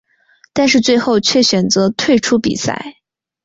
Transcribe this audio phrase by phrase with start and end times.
[0.51, 2.95] 但是最后却选择退出比赛。